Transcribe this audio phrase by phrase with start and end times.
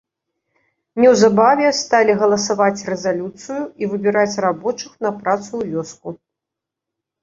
[1.03, 6.21] Неўзабаве сталі галасаваць рэзалюцыю і выбіраць рабочых на працу ў вёску.